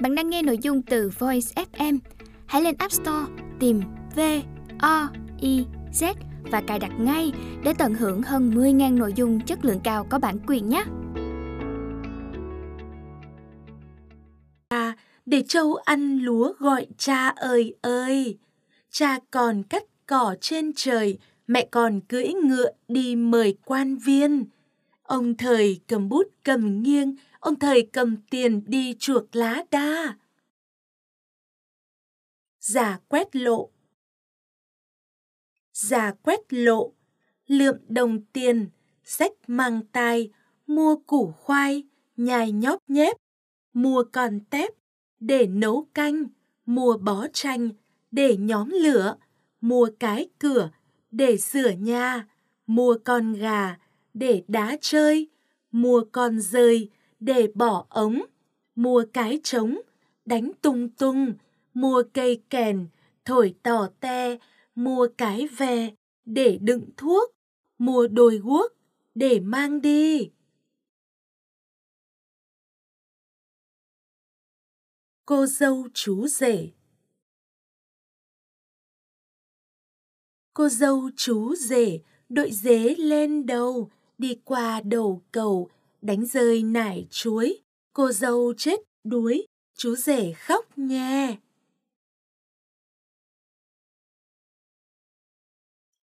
[0.00, 1.98] Bạn đang nghe nội dung từ Voice FM.
[2.46, 3.80] Hãy lên App Store tìm
[4.16, 4.20] V
[4.78, 5.08] O
[5.40, 6.14] I Z
[6.50, 7.32] và cài đặt ngay
[7.64, 10.84] để tận hưởng hơn 10.000 nội dung chất lượng cao có bản quyền nhé.
[14.68, 14.96] À,
[15.26, 18.38] để châu ăn lúa gọi cha ơi ơi.
[18.90, 24.44] Cha còn cắt cỏ trên trời, mẹ còn cưỡi ngựa đi mời quan viên.
[25.02, 30.16] Ông thời cầm bút cầm nghiêng, ông thời cầm tiền đi chuộc lá đa.
[32.60, 33.70] Giả quét lộ
[35.72, 36.92] Giả quét lộ,
[37.46, 38.68] lượm đồng tiền,
[39.02, 40.30] sách mang tai,
[40.66, 41.82] mua củ khoai,
[42.16, 43.16] nhai nhóp nhép,
[43.72, 44.70] mua con tép,
[45.20, 46.26] để nấu canh,
[46.66, 47.70] mua bó chanh,
[48.10, 49.16] để nhóm lửa,
[49.60, 50.70] mua cái cửa,
[51.10, 52.28] để sửa nhà,
[52.66, 53.78] mua con gà,
[54.14, 55.28] để đá chơi,
[55.72, 56.90] mua con rơi,
[57.24, 58.22] để bỏ ống,
[58.74, 59.80] mua cái trống,
[60.24, 61.34] đánh tung tung,
[61.74, 62.88] mua cây kèn,
[63.24, 64.38] thổi tỏ te,
[64.74, 65.90] mua cái ve,
[66.24, 67.34] để đựng thuốc,
[67.78, 68.72] mua đôi guốc,
[69.14, 70.30] để mang đi.
[75.26, 76.70] Cô dâu chú rể
[80.54, 85.70] Cô dâu chú rể đội dế lên đầu, đi qua đầu cầu,
[86.04, 91.36] đánh rơi nải chuối, cô dâu chết đuối, chú rể khóc nhè.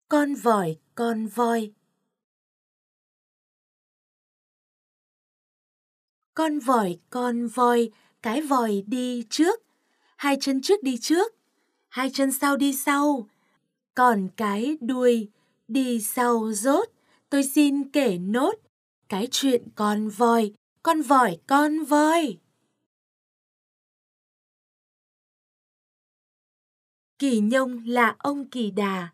[0.09, 1.73] Con vòi, con voi.
[6.33, 9.63] Con vòi, con voi, cái vòi đi trước,
[10.17, 11.35] hai chân trước đi trước,
[11.89, 13.29] hai chân sau đi sau,
[13.93, 15.29] còn cái đuôi
[15.67, 16.89] đi sau rốt,
[17.29, 18.70] tôi xin kể nốt
[19.11, 22.39] cái chuyện con voi, con vòi, con voi.
[27.19, 29.13] Kỳ Nhông là ông Kỳ Đà.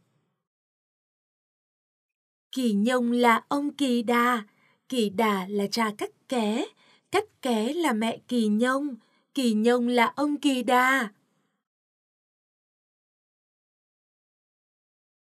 [2.52, 4.47] Kỳ Nhông là ông Kỳ Đà,
[4.89, 6.65] Kỳ Đà là cha cắt ké,
[7.11, 8.95] cắt ké là mẹ Kỳ Nhông,
[9.33, 11.13] Kỳ Nhông là ông Kỳ Đà.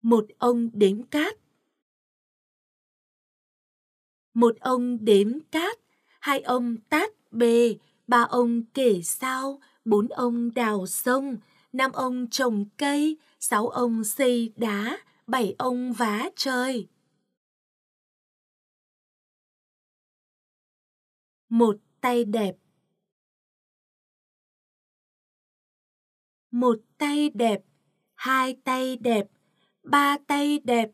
[0.02, 1.36] Một ông đếm cát.
[4.34, 5.78] Một ông đếm cát,
[6.20, 7.76] hai ông tát bề,
[8.06, 11.36] ba ông kể sao, bốn ông đào sông,
[11.72, 16.88] năm ông trồng cây, sáu ông xây đá, bảy ông vá trời.
[21.48, 22.56] Một tay đẹp
[26.50, 27.62] Một tay đẹp,
[28.14, 29.26] hai tay đẹp,
[29.82, 30.90] ba tay đẹp,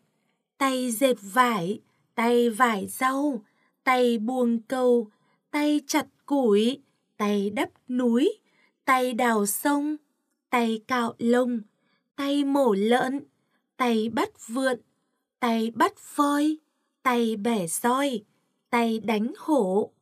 [0.59, 1.81] tay dệt vải,
[2.17, 3.45] tay vải rau,
[3.85, 5.11] tay buông câu,
[5.51, 6.83] tay chặt củi,
[7.17, 8.39] tay đắp núi,
[8.85, 9.97] tay đào sông,
[10.51, 11.61] tay cạo lông,
[12.17, 13.25] tay mổ lợn,
[13.77, 14.81] tay bắt vượn,
[15.41, 16.57] tay bắt voi,
[17.03, 18.25] tay bẻ roi,
[18.71, 19.93] tay đánh hổ.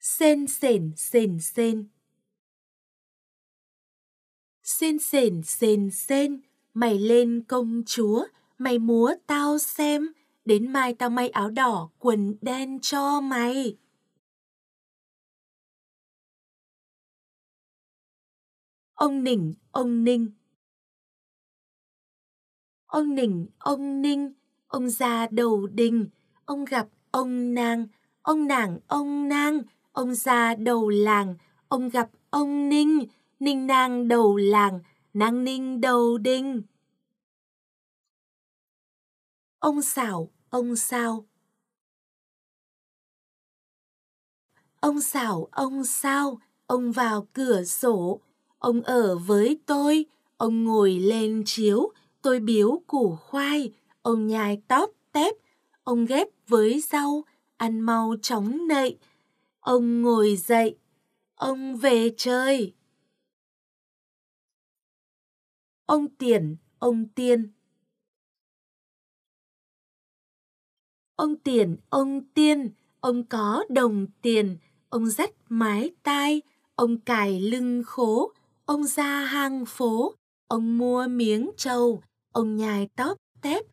[0.00, 1.88] Sên sền sền sên
[4.62, 6.40] Sên sền sền sên,
[6.74, 8.26] mày lên công chúa,
[8.58, 10.12] mày múa tao xem,
[10.44, 13.76] đến mai tao may áo đỏ, quần đen cho mày.
[18.94, 20.30] Ông Nỉnh, ông Ninh
[22.86, 24.32] Ông Nỉnh, ông Ninh,
[24.66, 26.08] ông ra đầu đình,
[26.44, 27.86] ông gặp ông nàng,
[28.22, 29.62] ông nàng, ông nang,
[29.92, 31.34] ông ra đầu làng,
[31.68, 33.06] ông gặp ông Ninh,
[33.40, 34.80] ninh nàng đầu làng,
[35.14, 36.62] nàng ninh đầu đinh.
[39.58, 41.26] Ông xảo, ông sao.
[44.80, 48.20] Ông xảo, ông sao, ông vào cửa sổ,
[48.58, 50.04] ông ở với tôi,
[50.36, 51.92] ông ngồi lên chiếu,
[52.22, 53.72] tôi biếu củ khoai,
[54.02, 55.34] ông nhai tóp tép,
[55.84, 57.24] ông ghép với rau,
[57.56, 58.98] ăn mau chóng nậy.
[59.60, 60.76] Ông ngồi dậy,
[61.34, 62.72] ông về chơi.
[65.86, 67.52] Ông Tiền, ông Tiên.
[71.16, 72.70] Ông Tiền, ông Tiên,
[73.00, 74.58] ông có đồng tiền,
[74.88, 76.42] ông dắt mái tai,
[76.74, 78.32] ông cài lưng khố,
[78.64, 80.14] ông ra hang phố,
[80.46, 82.02] ông mua miếng trâu,
[82.32, 83.64] ông nhai tóp tép,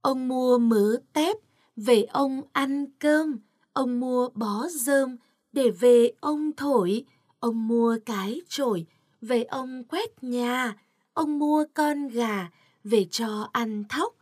[0.00, 1.36] ông mua mớ tép,
[1.76, 3.38] về ông ăn cơm,
[3.72, 5.16] ông mua bó rơm,
[5.52, 7.04] để về ông thổi,
[7.40, 8.86] ông mua cái chổi,
[9.20, 10.76] về ông quét nhà,
[11.14, 12.48] ông mua con gà
[12.84, 14.14] về cho ăn thóc,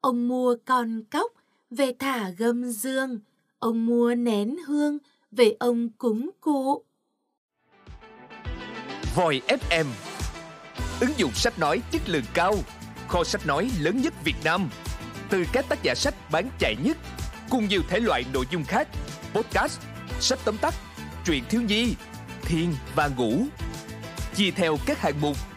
[0.00, 1.32] ông mua con cóc
[1.70, 3.20] về thả gâm dương,
[3.58, 4.98] ông mua nén hương
[5.30, 6.84] về ông cúng cụ.
[9.14, 9.86] Voi FM
[11.00, 12.54] Ứng dụng sách nói chất lượng cao.
[13.08, 14.68] Kho sách nói lớn nhất Việt Nam.
[15.30, 16.96] Từ các tác giả sách bán chạy nhất
[17.50, 18.88] Cùng nhiều thể loại nội dung khác.
[19.34, 19.80] Podcast,
[20.20, 20.74] sách tóm tắt,
[21.24, 21.94] truyện thiếu nhi,
[22.42, 23.46] thiên và ngủ.
[24.34, 25.36] Chia theo các hạng mục